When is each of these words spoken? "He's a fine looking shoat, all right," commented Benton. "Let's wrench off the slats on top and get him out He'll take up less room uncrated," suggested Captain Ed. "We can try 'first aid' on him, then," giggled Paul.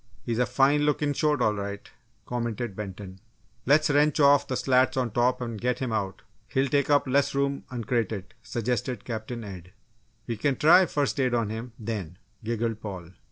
"He's 0.23 0.39
a 0.39 0.47
fine 0.47 0.81
looking 0.81 1.13
shoat, 1.13 1.41
all 1.43 1.53
right," 1.53 1.87
commented 2.25 2.75
Benton. 2.75 3.19
"Let's 3.67 3.87
wrench 3.91 4.19
off 4.19 4.47
the 4.47 4.57
slats 4.57 4.97
on 4.97 5.11
top 5.11 5.41
and 5.41 5.61
get 5.61 5.77
him 5.77 5.91
out 5.91 6.23
He'll 6.47 6.69
take 6.69 6.89
up 6.89 7.05
less 7.07 7.35
room 7.35 7.65
uncrated," 7.69 8.33
suggested 8.41 9.05
Captain 9.05 9.43
Ed. 9.43 9.73
"We 10.25 10.37
can 10.37 10.55
try 10.55 10.87
'first 10.87 11.19
aid' 11.19 11.35
on 11.35 11.51
him, 11.51 11.73
then," 11.77 12.17
giggled 12.43 12.81
Paul. 12.81 13.11